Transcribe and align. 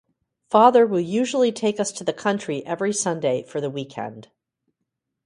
Father 0.49 0.87
will 0.87 0.99
usually 0.99 1.51
take 1.51 1.79
us 1.79 1.91
to 1.91 2.03
the 2.03 2.11
country 2.11 2.65
every 2.65 2.91
Sunday 2.91 3.43
for 3.43 3.61
the 3.61 3.69
weekend. 3.69 4.29